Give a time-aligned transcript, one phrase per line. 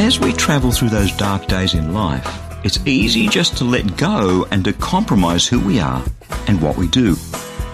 [0.00, 2.26] As we travel through those dark days in life,
[2.64, 6.02] it's easy just to let go and to compromise who we are
[6.46, 7.16] and what we do.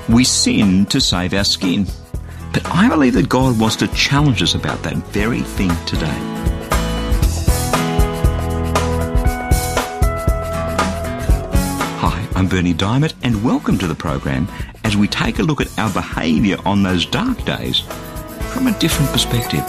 [0.09, 1.87] We sin to save our skin.
[2.53, 6.19] But I believe that God wants to challenge us about that very thing today.
[12.01, 14.49] Hi, I'm Berni Dymet, and welcome to the program
[14.83, 17.79] as we take a look at our behaviour on those dark days
[18.53, 19.65] from a different perspective.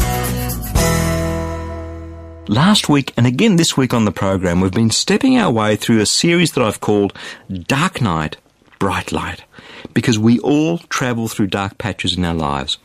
[2.50, 5.99] Last week and again this week on the program, we've been stepping our way through
[5.99, 7.12] a series that I've called
[7.52, 8.38] Dark Night,
[8.80, 9.44] Bright Light,
[9.94, 12.77] because we all travel through dark patches in our lives.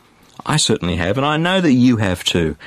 [0.45, 2.57] I certainly have, and I know that you have too.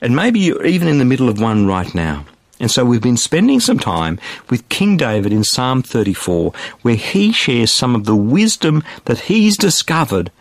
[0.00, 2.24] And maybe you're even in the middle of one right now.
[2.58, 6.52] And so we've been spending some time with King David in Psalm 34,
[6.82, 10.32] where he shares some of the wisdom that he's discovered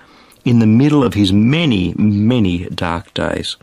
[0.44, 3.58] in the middle of his many, many dark days.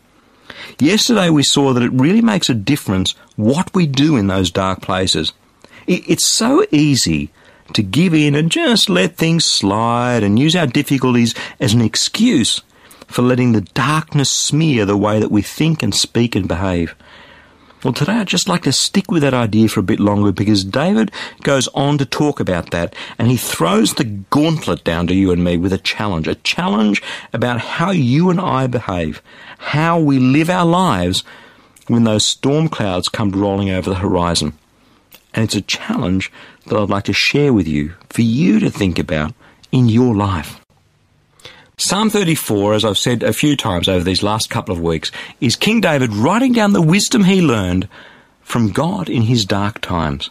[0.78, 4.80] Yesterday we saw that it really makes a difference what we do in those dark
[4.80, 5.33] places.
[5.86, 7.30] It's so easy
[7.72, 12.62] to give in and just let things slide and use our difficulties as an excuse
[13.06, 16.94] for letting the darkness smear the way that we think and speak and behave.
[17.87, 20.65] Well, today I'd just like to stick with that idea for a bit longer because
[20.65, 21.12] David
[21.45, 25.45] goes on to talk about that and he throws the gauntlet down to you and
[25.45, 27.01] me with a challenge, a challenge
[27.33, 29.23] about how you and I behave,
[29.59, 31.23] how we live our lives
[31.87, 34.55] when those storm clouds come rolling over the horizon.
[35.33, 36.33] And it's a challenge
[36.67, 39.33] that I'd like to share with you for you to think about
[39.70, 40.61] in your life.
[41.79, 45.57] Psalm 34, as I've said a few times over these last couple of weeks, is
[45.57, 47.87] King David writing down the wisdom he learned
[48.41, 50.31] from God in his dark times.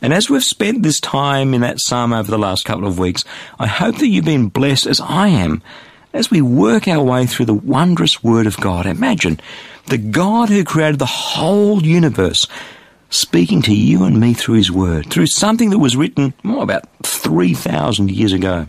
[0.00, 3.22] And as we've spent this time in that psalm over the last couple of weeks,
[3.58, 5.62] I hope that you've been blessed as I am
[6.14, 8.86] as we work our way through the wondrous Word of God.
[8.86, 9.40] Imagine
[9.88, 12.46] the God who created the whole universe
[13.10, 16.84] speaking to you and me through His Word, through something that was written oh, about
[17.04, 18.68] 3,000 years ago.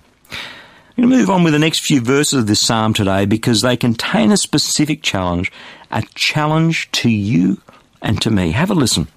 [1.00, 3.78] Going to move on with the next few verses of this psalm today because they
[3.78, 5.50] contain a specific challenge,
[5.90, 7.62] a challenge to you
[8.02, 8.52] and to me.
[8.52, 9.08] Have a listen.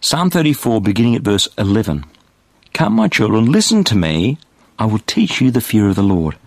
[0.00, 2.06] Psalm 34, beginning at verse 11.
[2.72, 4.38] Come, my children, listen to me.
[4.78, 6.38] I will teach you the fear of the Lord.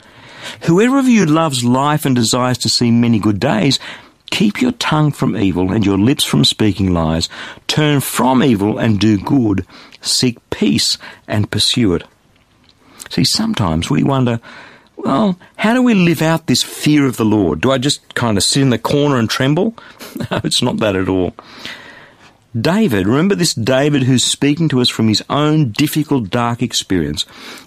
[0.64, 3.80] Whoever of you loves life and desires to see many good days,
[4.32, 7.30] keep your tongue from evil and your lips from speaking lies.
[7.68, 9.64] Turn from evil and do good.
[10.02, 10.98] Seek peace
[11.28, 12.04] and pursue it.
[13.10, 14.40] See, sometimes we wonder,
[14.98, 17.62] well, how do we live out this fear of the Lord?
[17.62, 19.76] Do I just kind of sit in the corner and tremble?
[20.32, 21.34] no, it's not that at all.
[22.60, 27.26] David, remember this David who's speaking to us from his own difficult, dark experience,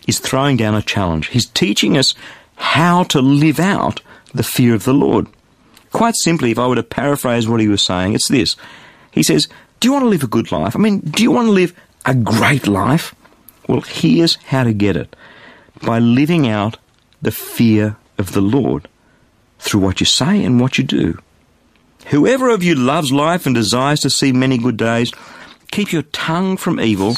[0.08, 1.28] is throwing down a challenge.
[1.28, 2.14] He's teaching us
[2.56, 4.02] how to live out
[4.34, 5.26] the fear of the Lord.
[5.92, 8.56] Quite simply, if I were to paraphrase what he was saying, it's this.
[9.10, 9.48] He says,
[9.78, 10.74] Do you want to live a good life?
[10.74, 11.74] I mean, do you want to live
[12.04, 13.14] a great life?
[13.68, 15.14] Well, here's how to get it
[15.82, 16.76] by living out
[17.22, 18.88] the fear of the Lord
[19.58, 21.18] through what you say and what you do.
[22.06, 25.12] Whoever of you loves life and desires to see many good days,
[25.70, 27.16] keep your tongue from evil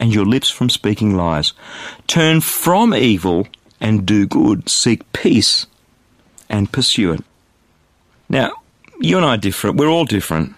[0.00, 1.52] and your lips from speaking lies.
[2.06, 3.46] Turn from evil
[3.80, 4.68] and do good.
[4.68, 5.66] Seek peace
[6.48, 7.24] and pursue it.
[8.28, 8.52] Now,
[9.00, 9.76] you and I are different.
[9.76, 10.54] We're all different.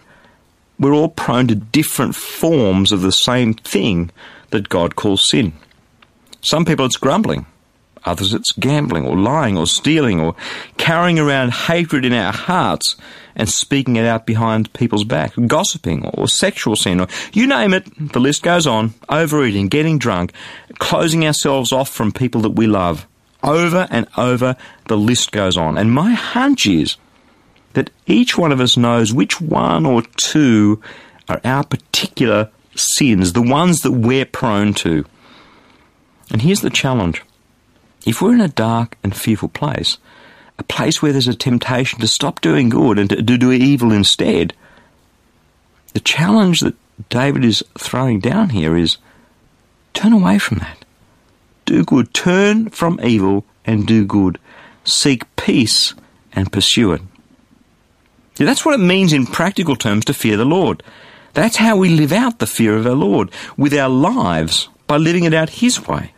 [0.78, 4.10] We're all prone to different forms of the same thing
[4.50, 5.54] that God calls sin.
[6.40, 7.46] Some people it's grumbling.
[8.04, 10.36] Others it's gambling or lying or stealing or
[10.76, 12.94] carrying around hatred in our hearts
[13.34, 18.12] and speaking it out behind people's back, gossiping or sexual sin or you name it,
[18.12, 20.32] the list goes on, overeating, getting drunk,
[20.78, 23.06] closing ourselves off from people that we love.
[23.42, 24.56] Over and over
[24.86, 25.76] the list goes on.
[25.76, 26.96] And my hunch is
[27.74, 30.80] that each one of us knows which one or two
[31.28, 35.04] are our particular sins, the ones that we're prone to.
[36.30, 37.22] And here's the challenge.
[38.04, 39.98] If we're in a dark and fearful place,
[40.58, 43.92] a place where there's a temptation to stop doing good and to, to do evil
[43.92, 44.54] instead,
[45.92, 46.76] the challenge that
[47.08, 48.98] David is throwing down here is
[49.92, 50.84] turn away from that.
[51.64, 52.14] Do good.
[52.14, 54.38] Turn from evil and do good.
[54.84, 55.94] Seek peace
[56.32, 57.02] and pursue it.
[58.36, 60.82] That's what it means in practical terms to fear the Lord.
[61.32, 65.24] That's how we live out the fear of our Lord with our lives by living
[65.24, 66.12] it out His way.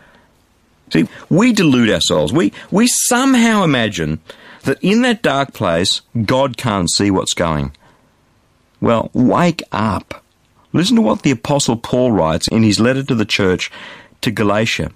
[0.91, 2.33] See, we delude ourselves.
[2.33, 4.21] We, we somehow imagine
[4.65, 7.73] that in that dark place, God can't see what's going.
[8.81, 10.25] Well, wake up.
[10.73, 13.71] Listen to what the Apostle Paul writes in his letter to the church
[14.21, 14.91] to Galatia.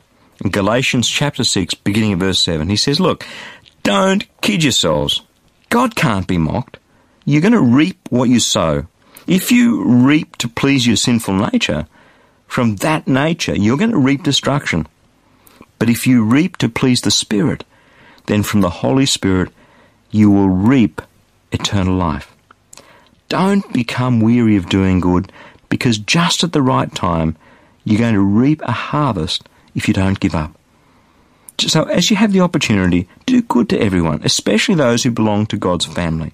[0.44, 3.24] In Galatians chapter 6, beginning of verse 7, he says, Look,
[3.82, 5.22] don't kid yourselves.
[5.70, 6.78] God can't be mocked.
[7.24, 8.86] You're going to reap what you sow.
[9.26, 11.86] If you reap to please your sinful nature,
[12.46, 14.86] from that nature you're going to reap destruction.
[15.82, 17.64] But if you reap to please the Spirit,
[18.26, 19.50] then from the Holy Spirit
[20.12, 21.02] you will reap
[21.50, 22.32] eternal life.
[23.28, 25.32] Don't become weary of doing good
[25.68, 27.34] because just at the right time
[27.82, 30.56] you're going to reap a harvest if you don't give up.
[31.58, 35.56] So, as you have the opportunity, do good to everyone, especially those who belong to
[35.56, 36.32] God's family.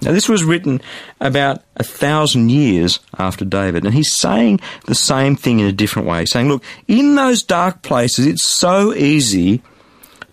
[0.00, 0.80] Now, this was written
[1.20, 6.06] about a thousand years after David, and he's saying the same thing in a different
[6.06, 9.60] way, saying, Look, in those dark places, it's so easy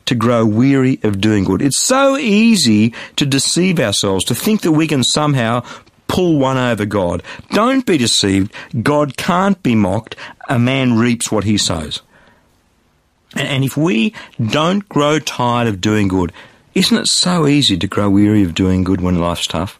[0.05, 1.63] to grow weary of doing good.
[1.63, 5.63] It's so easy to deceive ourselves, to think that we can somehow
[6.07, 7.23] pull one over God.
[7.51, 8.53] Don't be deceived.
[8.83, 10.15] God can't be mocked.
[10.47, 12.03] A man reaps what he sows.
[13.35, 16.31] And if we don't grow tired of doing good,
[16.75, 19.79] isn't it so easy to grow weary of doing good when life's tough?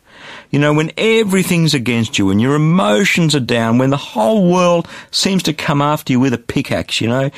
[0.50, 4.88] You know, when everything's against you, when your emotions are down, when the whole world
[5.12, 7.30] seems to come after you with a pickaxe, you know,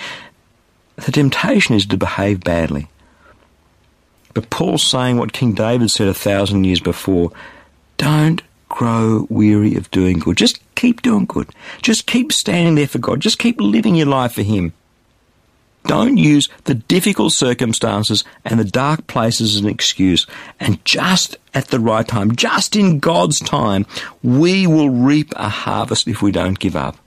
[0.95, 2.88] the temptation is to behave badly.
[4.33, 7.31] But Paul's saying what King David said a thousand years before
[7.98, 10.38] don't grow weary of doing good.
[10.38, 11.50] Just keep doing good.
[11.81, 13.19] Just keep standing there for God.
[13.19, 14.74] Just keep living your life for Him.
[15.88, 20.28] Don't use the difficult circumstances and the dark places as an excuse.
[20.60, 23.86] And just at the right time, just in God's time,
[24.22, 26.98] we will reap a harvest if we don't give up.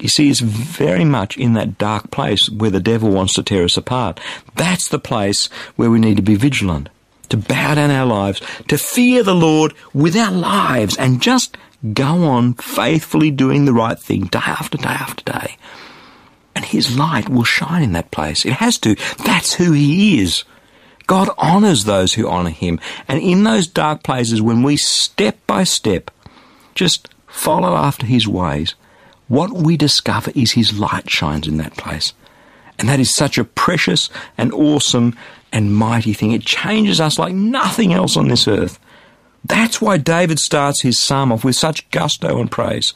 [0.00, 3.64] You see, it's very much in that dark place where the devil wants to tear
[3.64, 4.18] us apart.
[4.54, 6.88] That's the place where we need to be vigilant,
[7.28, 11.58] to bow down our lives, to fear the Lord with our lives, and just
[11.92, 15.56] go on faithfully doing the right thing day after day after day
[16.58, 18.44] and His light will shine in that place.
[18.44, 18.96] It has to.
[19.24, 20.42] That's who He is.
[21.06, 22.80] God honours those who honour Him.
[23.06, 26.10] And in those dark places, when we step by step
[26.74, 28.74] just follow after His ways,
[29.28, 32.12] what we discover is His light shines in that place.
[32.76, 35.16] And that is such a precious and awesome
[35.52, 36.32] and mighty thing.
[36.32, 38.80] It changes us like nothing else on this earth.
[39.44, 42.94] That's why David starts his psalm off with such gusto and praise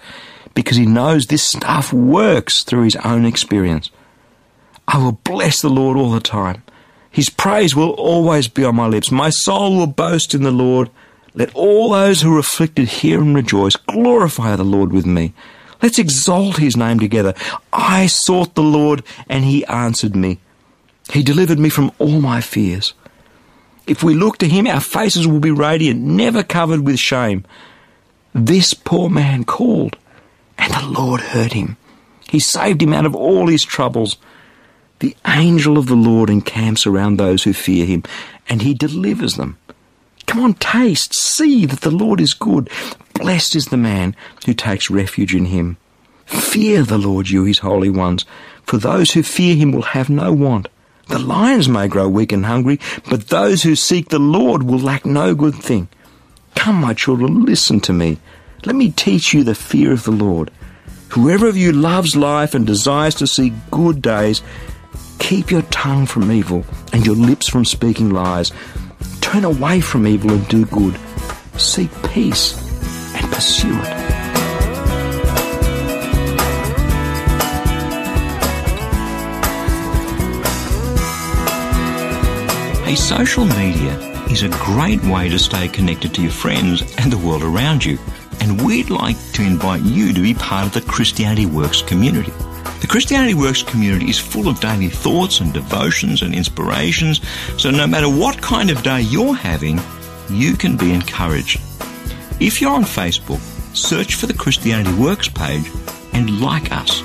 [0.55, 3.91] because he knows this stuff works through his own experience.
[4.89, 6.63] I will bless the Lord all the time.
[7.11, 9.11] His praise will always be on my lips.
[9.11, 10.91] My soul will boast in the Lord.
[11.35, 13.77] Let all those who are afflicted hear and rejoice.
[13.77, 15.35] Glorify the Lord with me.
[15.83, 17.35] Let's exalt his name together.
[17.73, 20.39] I sought the Lord and he answered me.
[21.11, 22.95] He delivered me from all my fears.
[23.87, 27.45] If we look to him, our faces will be radiant, never covered with shame.
[28.33, 29.97] This poor man called,
[30.59, 31.77] and the Lord heard him.
[32.29, 34.17] He saved him out of all his troubles.
[35.01, 38.05] The angel of the Lord encamps around those who fear him,
[38.49, 39.59] and he delivers them.
[40.27, 42.71] Come on, taste, see that the Lord is good.
[43.15, 44.17] Blessed is the man
[44.47, 45.77] who takes refuge in him.
[46.25, 48.25] Fear the Lord, you his holy ones,
[48.63, 50.69] for those who fear him will have no want.
[51.09, 52.81] The lions may grow weak and hungry,
[53.11, 55.89] but those who seek the Lord will lack no good thing.
[56.55, 58.19] Come, my children, listen to me.
[58.65, 60.53] Let me teach you the fear of the Lord.
[61.09, 64.41] Whoever of you loves life and desires to see good days,
[65.19, 68.53] keep your tongue from evil and your lips from speaking lies.
[69.21, 70.97] Turn away from evil and do good.
[71.57, 72.57] Seek peace
[73.17, 74.13] and pursue it.
[82.85, 83.99] Hey, social media
[84.31, 87.99] is a great way to stay connected to your friends and the world around you
[88.43, 92.33] and we'd like to invite you to be part of the Christianity Works community.
[92.81, 97.21] The Christianity Works community is full of daily thoughts and devotions and inspirations,
[97.57, 99.81] so no matter what kind of day you're having,
[100.29, 101.61] you can be encouraged.
[102.41, 103.39] If you're on Facebook,
[103.77, 105.71] search for the Christianity Works page
[106.13, 107.01] and like us.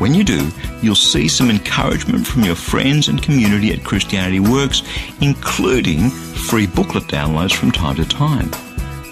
[0.00, 0.50] When you do,
[0.82, 4.82] you'll see some encouragement from your friends and community at Christianity Works,
[5.20, 8.50] including free booklet downloads from time to time.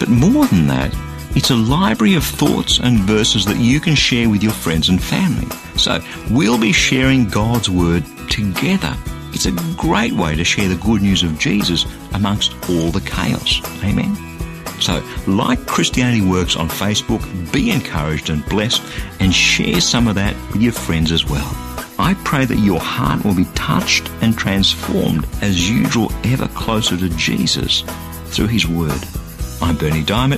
[0.01, 0.93] But more than that,
[1.37, 5.03] it's a library of thoughts and verses that you can share with your friends and
[5.03, 5.47] family.
[5.77, 8.97] So we'll be sharing God's Word together.
[9.33, 13.61] It's a great way to share the good news of Jesus amongst all the chaos.
[13.85, 14.17] Amen.
[14.81, 18.83] So, like Christianity Works on Facebook, be encouraged and blessed,
[19.21, 21.51] and share some of that with your friends as well.
[21.99, 26.97] I pray that your heart will be touched and transformed as you draw ever closer
[26.97, 27.83] to Jesus
[28.27, 29.03] through His Word.
[29.61, 30.38] I'm Berni Dymet,